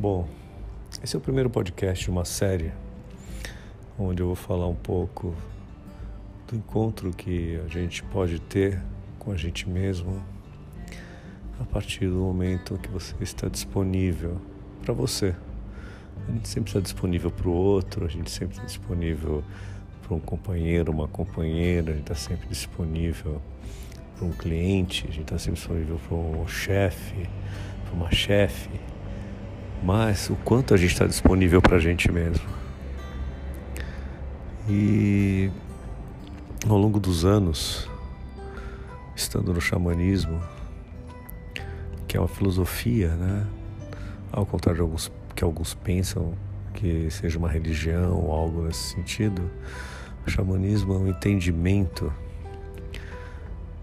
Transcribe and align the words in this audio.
Bom, 0.00 0.28
esse 1.02 1.16
é 1.16 1.18
o 1.18 1.20
primeiro 1.20 1.50
podcast 1.50 2.04
de 2.04 2.08
uma 2.08 2.24
série 2.24 2.70
onde 3.98 4.22
eu 4.22 4.28
vou 4.28 4.36
falar 4.36 4.68
um 4.68 4.74
pouco 4.76 5.34
do 6.46 6.54
encontro 6.54 7.10
que 7.10 7.60
a 7.66 7.66
gente 7.66 8.04
pode 8.04 8.38
ter 8.38 8.80
com 9.18 9.32
a 9.32 9.36
gente 9.36 9.68
mesmo 9.68 10.22
a 11.60 11.64
partir 11.64 12.06
do 12.06 12.14
momento 12.14 12.78
que 12.78 12.88
você 12.88 13.12
está 13.20 13.48
disponível 13.48 14.40
para 14.82 14.94
você. 14.94 15.34
A 16.28 16.30
gente 16.30 16.46
sempre 16.46 16.70
está 16.70 16.78
disponível 16.78 17.32
para 17.32 17.48
o 17.48 17.52
outro, 17.52 18.04
a 18.04 18.08
gente 18.08 18.30
sempre 18.30 18.54
está 18.54 18.64
disponível 18.64 19.42
para 20.00 20.14
um 20.14 20.20
companheiro, 20.20 20.92
uma 20.92 21.08
companheira, 21.08 21.90
a 21.90 21.94
gente 21.94 22.02
está 22.02 22.14
sempre 22.14 22.46
disponível 22.46 23.42
para 24.16 24.24
um 24.24 24.30
cliente, 24.30 25.08
a 25.08 25.10
gente 25.10 25.22
está 25.22 25.38
sempre 25.40 25.58
disponível 25.58 25.98
para 26.06 26.16
um 26.16 26.46
chefe, 26.46 27.28
para 27.84 27.94
uma 27.94 28.12
chefe 28.12 28.70
mas 29.82 30.28
o 30.30 30.36
quanto 30.36 30.74
a 30.74 30.76
gente 30.76 30.92
está 30.92 31.06
disponível 31.06 31.60
para 31.62 31.76
a 31.76 31.80
gente 31.80 32.10
mesmo. 32.10 32.46
E 34.68 35.50
ao 36.68 36.76
longo 36.76 37.00
dos 37.00 37.24
anos, 37.24 37.88
estando 39.16 39.52
no 39.52 39.60
xamanismo, 39.60 40.40
que 42.06 42.16
é 42.16 42.20
uma 42.20 42.28
filosofia, 42.28 43.14
né? 43.14 43.46
Ao 44.30 44.44
contrário 44.44 44.76
de 44.76 44.82
alguns 44.82 45.10
que 45.34 45.44
alguns 45.44 45.72
pensam 45.72 46.34
que 46.74 47.08
seja 47.10 47.38
uma 47.38 47.48
religião 47.48 48.18
ou 48.18 48.32
algo 48.32 48.62
nesse 48.62 48.94
sentido, 48.94 49.50
o 50.26 50.30
xamanismo 50.30 50.94
é 50.94 50.96
um 50.98 51.08
entendimento 51.08 52.12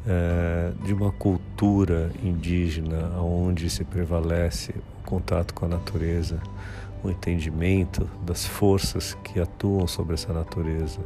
é, 0.07 0.71
de 0.83 0.93
uma 0.93 1.11
cultura 1.11 2.11
indígena 2.23 3.19
onde 3.19 3.69
se 3.69 3.83
prevalece 3.83 4.73
contato 5.03 5.53
com 5.53 5.65
a 5.65 5.69
natureza, 5.69 6.39
o 7.03 7.09
entendimento 7.09 8.09
das 8.25 8.45
forças 8.45 9.15
que 9.23 9.39
atuam 9.39 9.87
sobre 9.87 10.15
essa 10.15 10.33
natureza, 10.33 10.99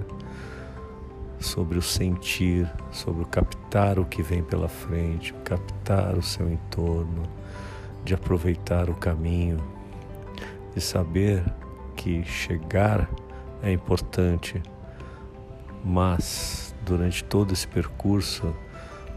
sobre 1.40 1.78
o 1.78 1.82
sentir, 1.82 2.70
sobre 2.92 3.24
o 3.24 3.26
captar 3.26 4.00
o 4.00 4.06
que 4.06 4.22
vem 4.22 4.44
pela 4.44 4.68
frente, 4.68 5.34
captar 5.44 6.18
o 6.18 6.22
seu 6.22 6.50
entorno, 6.52 7.24
de 8.04 8.14
aproveitar 8.14 8.90
o 8.90 8.96
caminho, 8.96 9.58
de 10.74 10.82
saber 10.82 11.44
que 11.96 12.24
chegar 12.24 13.10
é 13.62 13.72
importante, 13.72 14.62
mas 15.84 16.74
durante 16.86 17.24
todo 17.24 17.54
esse 17.54 17.68
percurso, 17.68 18.54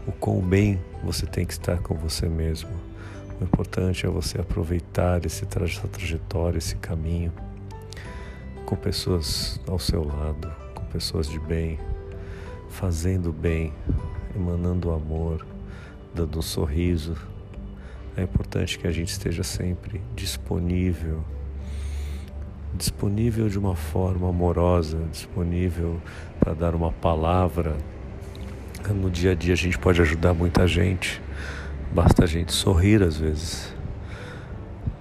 o 0.07 0.11
quão 0.11 0.41
bem 0.41 0.79
você 1.03 1.25
tem 1.25 1.45
que 1.45 1.53
estar 1.53 1.79
com 1.79 1.95
você 1.95 2.27
mesmo 2.27 2.69
o 3.39 3.43
importante 3.43 4.05
é 4.05 4.09
você 4.09 4.39
aproveitar 4.39 5.25
esse 5.25 5.43
essa 5.43 5.87
trajetória, 5.87 6.57
esse 6.57 6.75
caminho, 6.75 7.33
com 8.65 8.75
pessoas 8.75 9.59
ao 9.67 9.79
seu 9.79 10.01
lado, 10.01 10.49
com 10.73 10.85
pessoas 10.85 11.27
de 11.27 11.39
bem, 11.39 11.79
fazendo 12.69 13.33
bem, 13.33 13.73
emanando 14.35 14.91
amor, 14.91 15.45
dando 16.13 16.39
um 16.39 16.41
sorriso. 16.41 17.17
É 18.15 18.21
importante 18.21 18.77
que 18.79 18.87
a 18.87 18.91
gente 18.91 19.09
esteja 19.09 19.43
sempre 19.43 19.99
disponível, 20.15 21.23
disponível 22.73 23.49
de 23.49 23.57
uma 23.57 23.75
forma 23.75 24.29
amorosa, 24.29 24.99
disponível 25.11 25.99
para 26.39 26.53
dar 26.53 26.75
uma 26.75 26.91
palavra. 26.91 27.75
No 28.91 29.09
dia 29.09 29.31
a 29.31 29.35
dia 29.35 29.53
a 29.53 29.57
gente 29.57 29.77
pode 29.77 30.01
ajudar 30.01 30.33
muita 30.33 30.67
gente 30.67 31.21
Basta 31.93 32.23
a 32.23 32.27
gente 32.27 32.51
sorrir 32.51 33.03
às 33.03 33.17
vezes. 33.17 33.71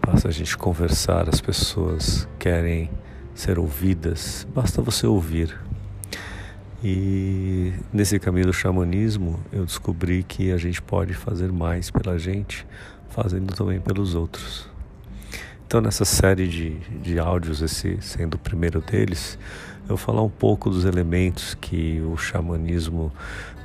Basta 0.06 0.28
a 0.28 0.30
gente 0.30 0.58
conversar, 0.58 1.26
as 1.26 1.40
pessoas 1.40 2.28
querem 2.38 2.90
ser 3.34 3.58
ouvidas, 3.58 4.46
basta 4.54 4.82
você 4.82 5.06
ouvir. 5.06 5.58
E 6.84 7.72
nesse 7.90 8.18
caminho 8.18 8.48
do 8.48 8.52
xamanismo, 8.52 9.40
eu 9.50 9.64
descobri 9.64 10.22
que 10.22 10.52
a 10.52 10.58
gente 10.58 10.82
pode 10.82 11.14
fazer 11.14 11.50
mais 11.50 11.90
pela 11.90 12.18
gente, 12.18 12.66
fazendo 13.08 13.54
também 13.54 13.80
pelos 13.80 14.14
outros. 14.14 14.71
Então, 15.72 15.80
nessa 15.80 16.04
série 16.04 16.46
de, 16.46 16.78
de 17.02 17.18
áudios, 17.18 17.62
esse 17.62 17.96
sendo 18.02 18.34
o 18.34 18.38
primeiro 18.38 18.82
deles, 18.82 19.38
eu 19.84 19.88
vou 19.88 19.96
falar 19.96 20.20
um 20.20 20.28
pouco 20.28 20.68
dos 20.68 20.84
elementos 20.84 21.54
que 21.54 21.98
o 22.02 22.14
xamanismo 22.14 23.10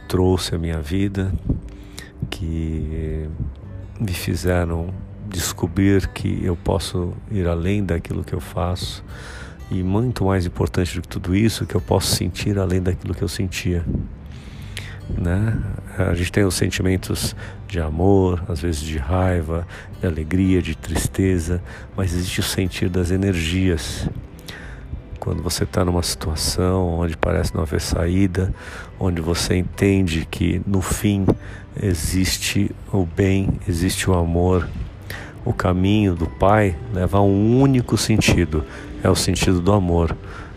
trouxe 0.08 0.56
à 0.56 0.58
minha 0.58 0.80
vida, 0.80 1.34
que 2.30 3.28
me 4.00 4.14
fizeram 4.14 4.94
descobrir 5.28 6.08
que 6.08 6.46
eu 6.46 6.56
posso 6.56 7.14
ir 7.30 7.46
além 7.46 7.84
daquilo 7.84 8.24
que 8.24 8.34
eu 8.34 8.40
faço 8.40 9.04
e 9.70 9.84
muito 9.84 10.24
mais 10.24 10.46
importante 10.46 10.96
do 10.96 11.02
que 11.02 11.10
tudo 11.10 11.36
isso, 11.36 11.66
que 11.66 11.76
eu 11.76 11.82
posso 11.82 12.16
sentir 12.16 12.58
além 12.58 12.82
daquilo 12.82 13.14
que 13.14 13.22
eu 13.22 13.28
sentia. 13.28 13.84
Né? 15.10 15.58
A 15.98 16.14
gente 16.14 16.32
tem 16.32 16.44
os 16.44 16.56
sentimentos 16.56 17.36
de 17.68 17.80
amor, 17.80 18.44
às 18.48 18.62
vezes 18.62 18.82
de 18.82 18.98
raiva, 18.98 19.68
de 20.00 20.08
alegria, 20.08 20.62
de 20.62 20.76
tristeza, 20.76 21.62
mas 21.96 22.14
existe 22.14 22.40
o 22.40 22.44
sentir 22.44 22.90
das 22.90 23.12
energias 23.12 24.10
quando 25.28 25.44
você 25.44 25.66
está 25.66 25.84
numa 25.84 26.04
situação 26.04 27.00
onde 27.00 27.18
parece 27.18 27.54
não 27.54 27.62
haver 27.62 27.82
saída, 27.82 28.54
onde 28.98 29.20
você 29.20 29.58
entende 29.58 30.26
que 30.32 30.62
no 30.66 30.82
fim 30.82 31.26
existe 31.82 32.72
o 32.94 33.06
bem, 33.06 33.60
existe 33.68 34.10
o 34.10 34.14
amor, 34.14 34.70
o 35.44 35.52
caminho 35.52 36.16
do 36.16 36.28
Pai 36.28 36.78
leva 36.94 37.18
a 37.18 37.22
um 37.22 37.60
único 37.60 37.98
sentido: 37.98 38.64
é 39.04 39.10
o 39.10 39.16
sentido 39.16 39.60
do 39.60 39.74
amor, 39.74 40.16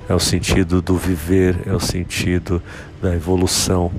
é 0.09 0.15
o 0.15 0.21
sentido 0.21 0.81
do 0.81 0.97
viver, 0.97 1.56
é 1.67 1.72
o 1.72 1.81
sentido 1.81 2.62
da 3.03 3.12
evolução. 3.12 3.91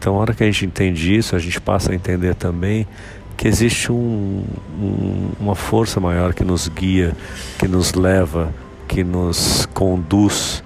Então, 0.00 0.16
a 0.16 0.18
hora 0.18 0.32
que 0.32 0.42
a 0.42 0.46
gente 0.46 0.64
entende 0.64 1.14
isso, 1.14 1.36
a 1.36 1.38
gente 1.38 1.60
passa 1.60 1.92
a 1.92 1.94
entender 1.94 2.34
também 2.34 2.88
que 3.36 3.46
existe 3.46 3.92
um, 3.92 4.42
um, 4.80 5.32
uma 5.38 5.54
força 5.54 6.00
maior 6.00 6.32
que 6.32 6.42
nos 6.42 6.68
guia, 6.68 7.14
que 7.58 7.68
nos 7.68 7.92
leva 7.92 8.50
que 8.88 9.04
nos 9.04 9.66
conduz 9.74 10.64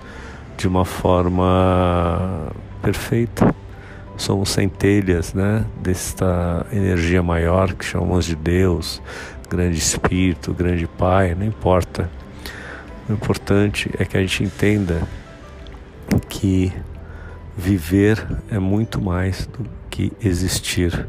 de 0.56 0.69
uma 0.69 0.84
forma 0.84 2.47
perfeita. 2.81 3.53
Somos 4.17 4.50
centelhas 4.50 5.34
né, 5.34 5.65
desta 5.83 6.65
energia 6.73 7.21
maior 7.21 7.75
que 7.75 7.84
chamamos 7.84 8.27
de 8.27 8.37
Deus, 8.37 9.03
grande 9.50 9.78
Espírito, 9.78 10.55
grande 10.55 10.87
Pai, 10.87 11.34
não 11.34 11.44
importa. 11.44 12.09
O 13.09 13.12
importante 13.12 13.91
é 13.99 14.05
que 14.05 14.17
a 14.17 14.21
gente 14.21 14.44
entenda 14.44 15.03
que 16.28 16.73
viver 17.56 18.26
é 18.50 18.59
muito 18.59 19.00
mais 19.00 19.47
do 19.47 19.66
que 19.91 20.12
existir 20.22 21.06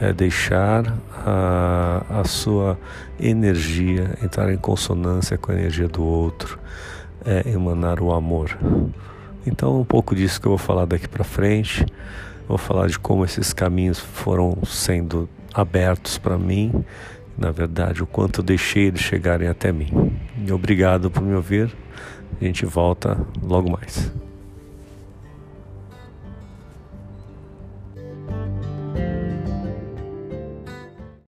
é 0.00 0.12
deixar 0.12 0.96
a, 1.24 2.20
a 2.20 2.24
sua 2.24 2.78
energia 3.18 4.18
entrar 4.22 4.52
em 4.52 4.56
consonância 4.56 5.38
com 5.38 5.52
a 5.52 5.54
energia 5.54 5.88
do 5.88 6.02
outro, 6.02 6.58
é 7.24 7.50
emanar 7.50 8.00
o 8.00 8.12
amor. 8.12 8.56
Então, 9.46 9.80
um 9.80 9.84
pouco 9.84 10.14
disso 10.14 10.40
que 10.40 10.46
eu 10.46 10.50
vou 10.50 10.58
falar 10.58 10.86
daqui 10.86 11.08
para 11.08 11.24
frente. 11.24 11.84
Vou 12.48 12.58
falar 12.58 12.88
de 12.88 12.98
como 12.98 13.24
esses 13.24 13.52
caminhos 13.52 13.98
foram 13.98 14.58
sendo 14.66 15.28
abertos 15.52 16.18
para 16.18 16.36
mim, 16.36 16.84
na 17.38 17.50
verdade, 17.50 18.02
o 18.02 18.06
quanto 18.06 18.40
eu 18.40 18.44
deixei 18.44 18.86
eles 18.86 19.00
chegarem 19.00 19.48
até 19.48 19.72
mim. 19.72 20.12
E 20.46 20.52
obrigado 20.52 21.10
por 21.10 21.22
me 21.22 21.34
ouvir. 21.34 21.74
A 22.40 22.44
gente 22.44 22.66
volta 22.66 23.18
logo 23.42 23.70
mais. 23.70 24.12